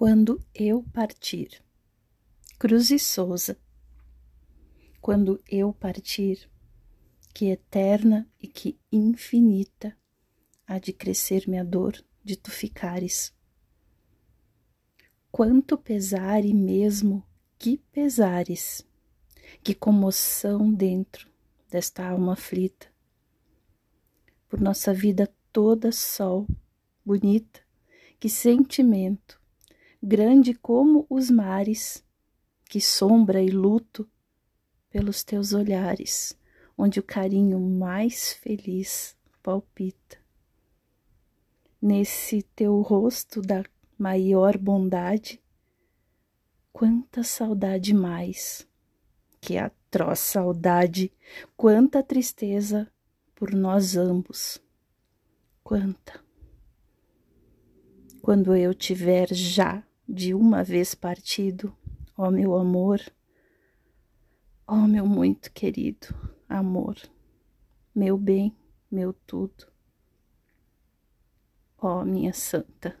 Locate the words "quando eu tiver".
58.20-59.32